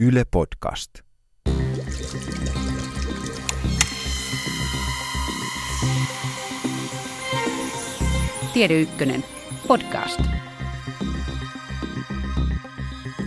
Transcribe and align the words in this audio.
Yle 0.00 0.24
Podcast. 0.30 0.90
Tiede 8.52 8.80
Ykkönen, 8.80 9.24
podcast. 9.68 10.20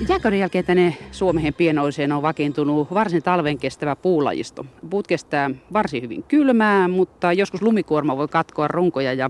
Jääkauden 0.09 0.39
jälkeen 0.39 0.65
tänne 0.65 0.97
Suomeen 1.11 1.53
pienoiseen 1.53 2.11
on 2.11 2.21
vakiintunut 2.21 2.93
varsin 2.93 3.23
talven 3.23 3.57
kestävä 3.57 3.95
puulajisto. 3.95 4.65
Puut 4.89 5.07
kestää 5.07 5.49
varsin 5.73 6.03
hyvin 6.03 6.23
kylmää, 6.23 6.87
mutta 6.87 7.33
joskus 7.33 7.61
lumikuorma 7.61 8.17
voi 8.17 8.27
katkoa 8.27 8.67
runkoja 8.67 9.13
ja 9.13 9.29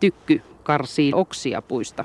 tykky 0.00 0.42
karsii 0.62 1.12
oksia 1.14 1.62
puista. 1.62 2.04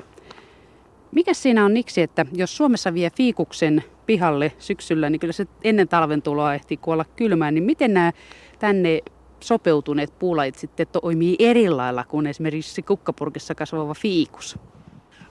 Mikä 1.12 1.34
siinä 1.34 1.64
on 1.64 1.74
niksi, 1.74 2.02
että 2.02 2.26
jos 2.32 2.56
Suomessa 2.56 2.94
vie 2.94 3.10
fiikuksen 3.10 3.84
pihalle 4.06 4.52
syksyllä, 4.58 5.10
niin 5.10 5.20
kyllä 5.20 5.32
se 5.32 5.46
ennen 5.64 5.88
talven 5.88 6.22
tuloa 6.22 6.54
ehtii 6.54 6.76
kuolla 6.76 7.04
kylmään, 7.16 7.54
niin 7.54 7.64
miten 7.64 7.94
nämä 7.94 8.12
tänne 8.58 9.00
sopeutuneet 9.40 10.18
puulajit 10.18 10.54
sitten 10.54 10.86
toimii 11.02 11.36
eri 11.38 11.70
lailla 11.70 12.04
kuin 12.04 12.26
esimerkiksi 12.26 12.82
kukkapurkissa 12.82 13.54
kasvava 13.54 13.94
fiikus? 13.94 14.58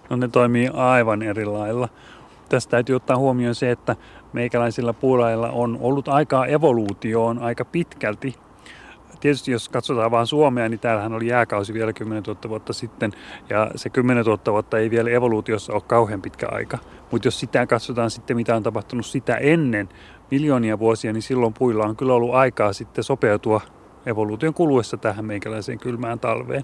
No 0.10 0.16
ne 0.16 0.28
toimii 0.28 0.70
aivan 0.74 1.22
eri 1.22 1.46
lailla. 1.46 1.90
Tästä 2.50 2.72
täytyy 2.72 2.96
ottaa 2.96 3.18
huomioon 3.18 3.56
se, 3.56 3.72
että 3.72 3.96
meikäläisillä 4.34 4.94
puulajilla 4.94 5.50
on 5.50 5.78
ollut 5.82 6.08
aikaa 6.08 6.46
evoluutioon 6.46 7.40
aika 7.40 7.66
pitkälti. 7.66 8.36
Tietysti 9.26 9.52
jos 9.52 9.70
katsotaan 9.70 10.12
vain 10.12 10.28
Suomea, 10.28 10.70
niin 10.70 10.80
täällähän 10.80 11.14
oli 11.14 11.28
jääkausi 11.28 11.74
vielä 11.74 11.94
10 11.94 12.24
000 12.24 12.40
vuotta 12.50 12.74
sitten. 12.74 13.12
Ja 13.50 13.72
se 13.76 13.90
10 13.90 14.26
000 14.26 14.40
vuotta 14.52 14.78
ei 14.78 14.90
vielä 14.90 15.10
evoluutiossa 15.10 15.74
ole 15.74 15.82
kauhean 15.82 16.22
pitkä 16.22 16.48
aika. 16.52 16.78
Mutta 17.12 17.28
jos 17.28 17.40
sitä 17.40 17.68
katsotaan 17.68 18.12
sitten, 18.12 18.36
mitä 18.36 18.56
on 18.56 18.64
tapahtunut 18.64 19.06
sitä 19.06 19.36
ennen 19.36 19.90
miljoonia 20.32 20.80
vuosia, 20.80 21.14
niin 21.14 21.22
silloin 21.22 21.54
puilla 21.54 21.84
on 21.84 21.96
kyllä 21.96 22.14
ollut 22.14 22.36
aikaa 22.36 22.74
sitten 22.74 23.04
sopeutua 23.04 23.62
evoluution 24.06 24.54
kuluessa 24.54 24.98
tähän 24.98 25.26
meikäläiseen 25.26 25.80
kylmään 25.80 26.20
talveen. 26.20 26.64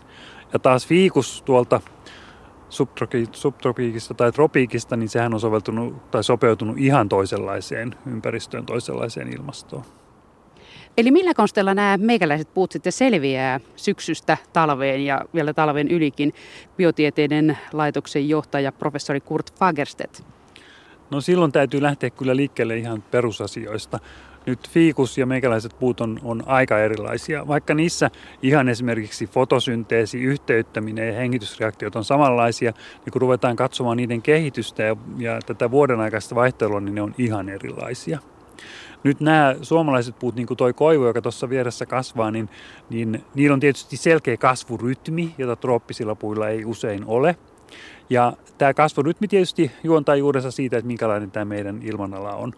Ja 0.53 0.59
taas 0.59 0.87
fiikus 0.87 1.41
tuolta 1.41 1.81
subtropiikista 3.31 4.13
tai 4.13 4.31
tropiikista, 4.31 4.95
niin 4.95 5.09
sehän 5.09 5.33
on 5.33 5.39
soveltunut 5.39 6.11
tai 6.11 6.23
sopeutunut 6.23 6.77
ihan 6.77 7.09
toisenlaiseen 7.09 7.95
ympäristöön, 8.05 8.65
toisenlaiseen 8.65 9.33
ilmastoon. 9.33 9.83
Eli 10.97 11.11
millä 11.11 11.33
konstella 11.33 11.73
nämä 11.73 11.97
meikäläiset 11.97 12.53
puut 12.53 12.71
sitten 12.71 12.91
selviää 12.91 13.59
syksystä 13.75 14.37
talveen 14.53 15.05
ja 15.05 15.25
vielä 15.33 15.53
talven 15.53 15.87
ylikin? 15.87 16.33
Biotieteiden 16.77 17.57
laitoksen 17.73 18.29
johtaja 18.29 18.71
professori 18.71 19.21
Kurt 19.21 19.53
Fagerstedt. 19.59 20.23
No 21.11 21.21
silloin 21.21 21.51
täytyy 21.51 21.81
lähteä 21.81 22.09
kyllä 22.09 22.35
liikkeelle 22.35 22.77
ihan 22.77 23.03
perusasioista. 23.11 23.99
Nyt 24.45 24.69
fiikus 24.69 25.17
ja 25.17 25.25
meikäläiset 25.25 25.75
puut 25.79 26.01
on, 26.01 26.19
on 26.23 26.43
aika 26.45 26.79
erilaisia, 26.79 27.47
vaikka 27.47 27.73
niissä 27.73 28.09
ihan 28.41 28.69
esimerkiksi 28.69 29.27
fotosynteesi, 29.27 30.21
yhteyttäminen 30.21 31.07
ja 31.07 31.13
hengitysreaktiot 31.13 31.95
on 31.95 32.03
samanlaisia, 32.05 32.71
niin 33.05 33.13
kun 33.13 33.21
ruvetaan 33.21 33.55
katsomaan 33.55 33.97
niiden 33.97 34.21
kehitystä 34.21 34.83
ja, 34.83 34.95
ja 35.17 35.39
tätä 35.45 35.71
vuoden 35.71 35.99
aikaista 35.99 36.35
vaihtelua, 36.35 36.79
niin 36.79 36.95
ne 36.95 37.01
on 37.01 37.15
ihan 37.17 37.49
erilaisia. 37.49 38.19
Nyt 39.03 39.19
nämä 39.19 39.55
suomalaiset 39.61 40.19
puut, 40.19 40.35
niin 40.35 40.47
kuin 40.47 40.57
toi 40.57 40.73
koivu, 40.73 41.05
joka 41.05 41.21
tuossa 41.21 41.49
vieressä 41.49 41.85
kasvaa, 41.85 42.31
niin, 42.31 42.49
niin 42.89 43.23
niillä 43.35 43.53
on 43.53 43.59
tietysti 43.59 43.97
selkeä 43.97 44.37
kasvurytmi, 44.37 45.35
jota 45.37 45.55
trooppisilla 45.55 46.15
puilla 46.15 46.49
ei 46.49 46.65
usein 46.65 47.05
ole. 47.05 47.35
Ja 48.09 48.33
tämä 48.57 48.73
kasvurytmi 48.73 49.27
tietysti 49.27 49.71
juontaa 49.83 50.15
juurensa 50.15 50.51
siitä, 50.51 50.77
että 50.77 50.87
minkälainen 50.87 51.31
tämä 51.31 51.45
meidän 51.45 51.79
ilmanala 51.83 52.35
on. 52.35 52.53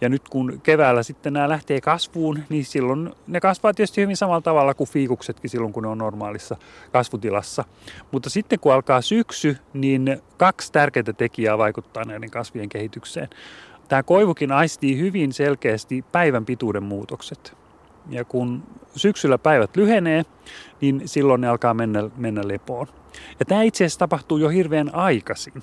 Ja 0.00 0.08
nyt 0.08 0.28
kun 0.28 0.60
keväällä 0.62 1.02
sitten 1.02 1.32
nämä 1.32 1.48
lähtee 1.48 1.80
kasvuun, 1.80 2.38
niin 2.48 2.64
silloin 2.64 3.12
ne 3.26 3.40
kasvaa 3.40 3.74
tietysti 3.74 4.00
hyvin 4.00 4.16
samalla 4.16 4.40
tavalla 4.40 4.74
kuin 4.74 4.90
fiikuksetkin 4.90 5.50
silloin, 5.50 5.72
kun 5.72 5.82
ne 5.82 5.88
on 5.88 5.98
normaalissa 5.98 6.56
kasvutilassa. 6.92 7.64
Mutta 8.12 8.30
sitten 8.30 8.60
kun 8.60 8.72
alkaa 8.72 9.00
syksy, 9.00 9.56
niin 9.72 10.22
kaksi 10.36 10.72
tärkeää 10.72 11.12
tekijää 11.16 11.58
vaikuttaa 11.58 12.04
näiden 12.04 12.30
kasvien 12.30 12.68
kehitykseen. 12.68 13.28
Tämä 13.88 14.02
koivukin 14.02 14.52
aistii 14.52 14.98
hyvin 14.98 15.32
selkeästi 15.32 16.04
päivän 16.12 16.44
pituuden 16.44 16.82
muutokset. 16.82 17.56
Ja 18.10 18.24
kun 18.24 18.62
syksyllä 18.96 19.38
päivät 19.38 19.76
lyhenee, 19.76 20.22
niin 20.80 21.02
silloin 21.04 21.40
ne 21.40 21.48
alkaa 21.48 21.74
mennä, 21.74 22.10
mennä 22.16 22.48
lepoon. 22.48 22.86
Ja 23.40 23.46
tämä 23.46 23.62
itse 23.62 23.84
asiassa 23.84 23.98
tapahtuu 23.98 24.38
jo 24.38 24.48
hirveän 24.48 24.94
aikaisin 24.94 25.62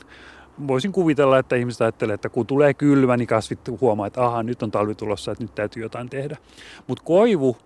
voisin 0.68 0.92
kuvitella, 0.92 1.40
että 1.40 1.56
ihmiset 1.56 1.82
ajattelee, 1.82 2.14
että 2.14 2.30
kun 2.30 2.48
tulee 2.48 2.74
kylmä, 2.74 3.18
niin 3.18 3.28
kasvit 3.28 3.60
huomaa, 3.82 4.08
että 4.08 4.26
aha, 4.26 4.44
nyt 4.44 4.64
on 4.64 4.72
talvi 4.72 4.96
tulossa, 4.96 5.32
että 5.32 5.44
nyt 5.44 5.56
täytyy 5.56 5.84
jotain 5.84 6.10
tehdä. 6.10 6.38
Mutta 6.88 7.04
koivu 7.04 7.58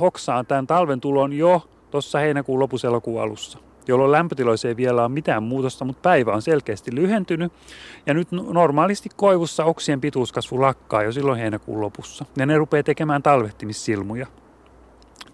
hoksaa 0.00 0.44
tämän 0.44 0.66
talven 0.66 1.00
tulon 1.00 1.32
jo 1.32 1.68
tuossa 1.90 2.18
heinäkuun 2.18 2.60
lopussa 2.60 2.88
elokuun 2.88 3.22
alussa 3.22 3.58
jolloin 3.88 4.12
lämpötiloissa 4.12 4.68
ei 4.68 4.76
vielä 4.76 5.02
ole 5.02 5.08
mitään 5.08 5.42
muutosta, 5.42 5.84
mutta 5.84 6.00
päivä 6.02 6.32
on 6.32 6.42
selkeästi 6.42 6.94
lyhentynyt. 6.94 7.52
Ja 8.06 8.14
nyt 8.14 8.28
normaalisti 8.32 9.08
koivussa 9.16 9.64
oksien 9.64 10.00
pituuskasvu 10.00 10.60
lakkaa 10.60 11.02
jo 11.02 11.12
silloin 11.12 11.38
heinäkuun 11.38 11.80
lopussa. 11.80 12.24
Ja 12.36 12.46
ne 12.46 12.58
rupeaa 12.58 12.82
tekemään 12.82 13.22
talvehtimissilmuja 13.22 14.26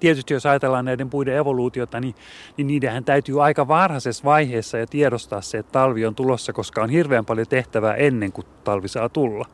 tietysti 0.03 0.35
jos 0.35 0.47
ajatellaan 0.47 0.85
näiden 0.85 1.11
puiden 1.11 1.37
evoluutiota, 1.37 2.01
niin, 2.01 2.15
niin 2.57 2.67
niidenhän 2.67 3.05
täytyy 3.05 3.45
aika 3.45 3.69
varhaisessa 3.69 4.25
vaiheessa 4.25 4.79
ja 4.79 4.87
tiedostaa 4.87 5.41
se, 5.41 5.59
että 5.59 5.73
talvi 5.73 6.07
on 6.07 6.15
tulossa, 6.15 6.53
koska 6.53 6.83
on 6.83 6.91
hirveän 6.91 7.25
paljon 7.25 7.47
tehtävää 7.47 7.95
ennen 7.95 8.33
kuin 8.33 8.47
talvi 8.65 8.89
saa 8.89 9.09
tulla. 9.09 9.47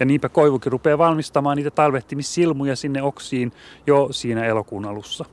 Ja 0.00 0.06
niinpä 0.06 0.28
koivukin 0.28 0.72
rupeaa 0.72 0.98
valmistamaan 0.98 1.56
niitä 1.56 1.70
talvehtimissilmuja 1.70 2.76
sinne 2.76 3.02
oksiin 3.02 3.52
jo 3.86 4.08
siinä 4.10 4.44
elokuun 4.44 4.84
alussa. 4.84 5.24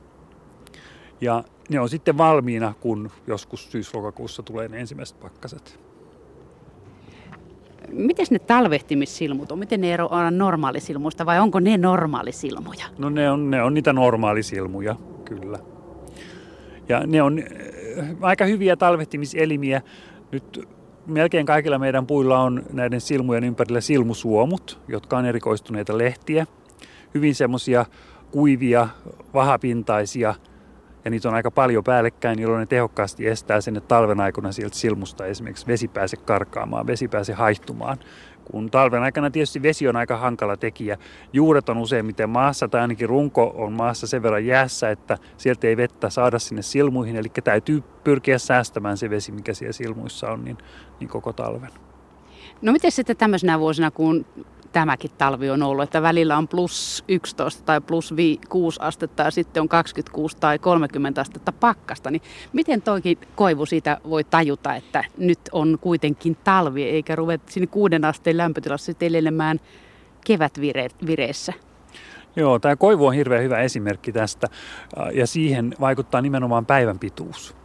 Ja 1.24 1.44
ne 1.70 1.80
on 1.80 1.88
sitten 1.88 2.18
valmiina, 2.18 2.74
kun 2.80 3.10
joskus 3.26 3.70
syyslokakuussa 3.72 4.42
tulee 4.42 4.68
ne 4.68 4.80
ensimmäiset 4.80 5.20
pakkaset. 5.20 5.80
Miten 7.92 8.26
ne 8.30 8.38
talvehtimissilmut 8.38 9.52
on? 9.52 9.58
Miten 9.58 9.80
ne 9.80 9.94
eroavat 9.94 10.34
normaalisilmuista 10.34 11.26
vai 11.26 11.40
onko 11.40 11.60
ne 11.60 11.76
normaalisilmuja? 11.76 12.84
No 12.98 13.10
ne 13.10 13.30
on, 13.30 13.50
ne 13.50 13.62
on 13.62 13.74
niitä 13.74 13.92
normaalisilmuja, 13.92 14.96
kyllä. 15.24 15.58
Ja 16.88 17.06
ne 17.06 17.22
on 17.22 17.38
äh, 17.98 18.08
aika 18.20 18.44
hyviä 18.44 18.76
talvehtimiselimiä. 18.76 19.82
Nyt 20.32 20.68
melkein 21.06 21.46
kaikilla 21.46 21.78
meidän 21.78 22.06
puilla 22.06 22.38
on 22.38 22.62
näiden 22.72 23.00
silmujen 23.00 23.44
ympärillä 23.44 23.80
silmusuomut, 23.80 24.80
jotka 24.88 25.18
on 25.18 25.26
erikoistuneita 25.26 25.98
lehtiä. 25.98 26.46
Hyvin 27.14 27.34
semmoisia 27.34 27.86
kuivia, 28.30 28.88
vahapintaisia– 29.34 30.34
ja 31.04 31.10
niitä 31.10 31.28
on 31.28 31.34
aika 31.34 31.50
paljon 31.50 31.84
päällekkäin, 31.84 32.38
jolloin 32.38 32.60
ne 32.60 32.66
tehokkaasti 32.66 33.26
estää 33.26 33.58
että 33.68 33.80
talven 33.80 34.20
aikana 34.20 34.52
sieltä 34.52 34.76
silmusta 34.76 35.26
esimerkiksi 35.26 35.66
vesi 35.66 35.88
pääse 35.88 36.16
karkaamaan, 36.16 36.86
vesi 36.86 37.08
pääse 37.08 37.32
haihtumaan. 37.32 37.98
Kun 38.44 38.70
talven 38.70 39.02
aikana 39.02 39.30
tietysti 39.30 39.62
vesi 39.62 39.88
on 39.88 39.96
aika 39.96 40.16
hankala 40.16 40.56
tekijä. 40.56 40.98
Juuret 41.32 41.68
on 41.68 41.78
useimmiten 41.78 42.30
maassa 42.30 42.68
tai 42.68 42.80
ainakin 42.80 43.08
runko 43.08 43.54
on 43.56 43.72
maassa 43.72 44.06
sen 44.06 44.22
verran 44.22 44.46
jäässä, 44.46 44.90
että 44.90 45.18
sieltä 45.36 45.66
ei 45.66 45.76
vettä 45.76 46.10
saada 46.10 46.38
sinne 46.38 46.62
silmuihin. 46.62 47.16
Eli 47.16 47.28
täytyy 47.44 47.82
pyrkiä 48.04 48.38
säästämään 48.38 48.96
se 48.96 49.10
vesi, 49.10 49.32
mikä 49.32 49.54
siellä 49.54 49.72
silmuissa 49.72 50.30
on, 50.30 50.44
niin, 50.44 50.58
niin 51.00 51.08
koko 51.08 51.32
talven. 51.32 51.70
No 52.62 52.72
miten 52.72 52.92
sitten 52.92 53.16
tämmöisenä 53.16 53.60
vuosina, 53.60 53.90
kun 53.90 54.26
tämäkin 54.74 55.10
talvi 55.18 55.50
on 55.50 55.62
ollut, 55.62 55.82
että 55.82 56.02
välillä 56.02 56.36
on 56.36 56.48
plus 56.48 57.04
11 57.08 57.62
tai 57.64 57.80
plus 57.80 58.14
6 58.48 58.78
astetta 58.82 59.22
ja 59.22 59.30
sitten 59.30 59.60
on 59.60 59.68
26 59.68 60.36
tai 60.36 60.58
30 60.58 61.20
astetta 61.20 61.52
pakkasta, 61.52 62.10
niin 62.10 62.22
miten 62.52 62.82
toikin 62.82 63.18
koivu 63.34 63.66
siitä 63.66 64.00
voi 64.08 64.24
tajuta, 64.24 64.74
että 64.74 65.04
nyt 65.18 65.38
on 65.52 65.78
kuitenkin 65.80 66.36
talvi 66.44 66.82
eikä 66.82 67.16
ruveta 67.16 67.44
sinne 67.52 67.66
kuuden 67.66 68.04
asteen 68.04 68.36
lämpötilassa 68.36 68.92
elelemään 69.00 69.60
kevätvireessä? 70.26 71.52
Joo, 72.36 72.58
tämä 72.58 72.76
koivu 72.76 73.06
on 73.06 73.14
hirveän 73.14 73.42
hyvä 73.42 73.58
esimerkki 73.58 74.12
tästä 74.12 74.46
ja 75.12 75.26
siihen 75.26 75.74
vaikuttaa 75.80 76.20
nimenomaan 76.20 76.66
päivän 76.66 76.98
pituus 76.98 77.56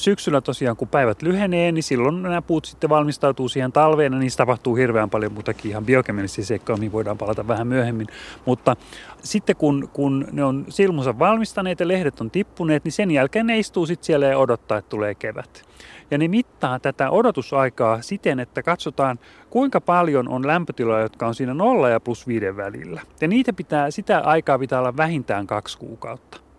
syksyllä 0.00 0.40
tosiaan, 0.40 0.76
kun 0.76 0.88
päivät 0.88 1.22
lyhenee, 1.22 1.72
niin 1.72 1.82
silloin 1.82 2.22
nämä 2.22 2.42
puut 2.42 2.64
sitten 2.64 2.90
valmistautuu 2.90 3.48
siihen 3.48 3.72
talveen 3.72 4.12
ja 4.12 4.18
niissä 4.18 4.36
tapahtuu 4.36 4.74
hirveän 4.74 5.10
paljon 5.10 5.32
muutakin 5.32 5.70
ihan 5.70 5.84
biokemillisiä 5.84 6.44
seikkoja, 6.44 6.76
mihin 6.76 6.92
voidaan 6.92 7.18
palata 7.18 7.48
vähän 7.48 7.66
myöhemmin. 7.66 8.06
Mutta 8.44 8.76
sitten 9.22 9.56
kun, 9.56 9.88
kun 9.92 10.26
ne 10.32 10.44
on 10.44 10.64
silmunsa 10.68 11.18
valmistaneet 11.18 11.80
ja 11.80 11.88
lehdet 11.88 12.20
on 12.20 12.30
tippuneet, 12.30 12.84
niin 12.84 12.92
sen 12.92 13.10
jälkeen 13.10 13.46
ne 13.46 13.58
istuu 13.58 13.86
sitten 13.86 14.06
siellä 14.06 14.26
ja 14.26 14.38
odottaa, 14.38 14.78
että 14.78 14.88
tulee 14.88 15.14
kevät. 15.14 15.70
Ja 16.10 16.18
ne 16.18 16.28
mittaa 16.28 16.78
tätä 16.78 17.10
odotusaikaa 17.10 18.02
siten, 18.02 18.40
että 18.40 18.62
katsotaan 18.62 19.18
kuinka 19.50 19.80
paljon 19.80 20.28
on 20.28 20.46
lämpötiloja, 20.46 21.02
jotka 21.02 21.26
on 21.26 21.34
siinä 21.34 21.54
nolla 21.54 21.88
ja 21.88 22.00
plus 22.00 22.26
viiden 22.26 22.56
välillä. 22.56 23.00
Ja 23.20 23.28
niitä 23.28 23.52
pitää, 23.52 23.90
sitä 23.90 24.18
aikaa 24.18 24.58
pitää 24.58 24.78
olla 24.78 24.96
vähintään 24.96 25.46
kaksi 25.46 25.78
kuukautta. 25.78 26.49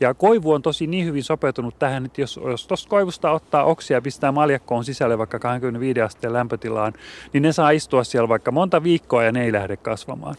Ja 0.00 0.14
koivu 0.14 0.52
on 0.52 0.62
tosi 0.62 0.86
niin 0.86 1.06
hyvin 1.06 1.24
sopeutunut 1.24 1.78
tähän, 1.78 2.04
että 2.04 2.20
jos, 2.20 2.40
jos 2.44 2.66
tuosta 2.66 2.88
koivusta 2.88 3.30
ottaa 3.30 3.64
oksia 3.64 3.96
ja 3.96 4.02
pistää 4.02 4.32
maljakkoon 4.32 4.84
sisälle 4.84 5.18
vaikka 5.18 5.38
25 5.38 6.00
asteen 6.00 6.32
lämpötilaan, 6.32 6.92
niin 7.32 7.42
ne 7.42 7.52
saa 7.52 7.70
istua 7.70 8.04
siellä 8.04 8.28
vaikka 8.28 8.50
monta 8.50 8.82
viikkoa 8.82 9.24
ja 9.24 9.32
ne 9.32 9.44
ei 9.44 9.52
lähde 9.52 9.76
kasvamaan. 9.76 10.34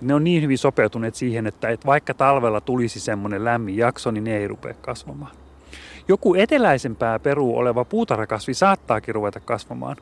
Ne 0.00 0.14
on 0.14 0.24
niin 0.24 0.42
hyvin 0.42 0.58
sopeutuneet 0.58 1.14
siihen, 1.14 1.46
että, 1.46 1.68
että 1.68 1.86
vaikka 1.86 2.14
talvella 2.14 2.60
tulisi 2.60 3.00
semmoinen 3.00 3.44
lämmin 3.44 3.76
jakso, 3.76 4.10
niin 4.10 4.24
ne 4.24 4.36
ei 4.36 4.48
rupea 4.48 4.74
kasvamaan. 4.74 5.32
Joku 6.08 6.34
eteläisempää 6.34 7.18
peruu 7.18 7.56
oleva 7.56 7.84
puutarhakasvi 7.84 8.54
saattaakin 8.54 9.14
ruveta 9.14 9.40
kasvamaan. 9.40 9.96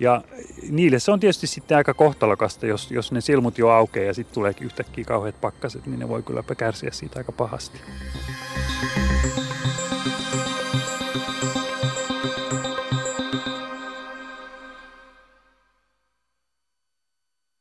Ja 0.00 0.22
niille 0.70 0.98
se 0.98 1.12
on 1.12 1.20
tietysti 1.20 1.46
sitten 1.46 1.76
aika 1.76 1.94
kohtalokasta, 1.94 2.66
jos, 2.66 2.90
jos 2.90 3.12
ne 3.12 3.20
silmut 3.20 3.58
jo 3.58 3.68
aukeaa 3.68 4.06
ja 4.06 4.14
sitten 4.14 4.34
tuleekin 4.34 4.64
yhtäkkiä 4.64 5.04
kauheat 5.04 5.40
pakkaset, 5.40 5.86
niin 5.86 5.98
ne 5.98 6.08
voi 6.08 6.22
kyllä 6.22 6.42
kärsiä 6.56 6.90
siitä 6.92 7.20
aika 7.20 7.32
pahasti. 7.32 7.80